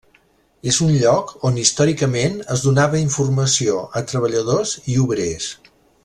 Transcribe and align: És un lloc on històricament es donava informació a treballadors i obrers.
És 0.69 0.77
un 0.85 0.93
lloc 1.01 1.33
on 1.49 1.59
històricament 1.63 2.39
es 2.57 2.65
donava 2.69 3.01
informació 3.03 3.75
a 4.01 4.07
treballadors 4.13 4.73
i 4.95 5.01
obrers. 5.07 5.51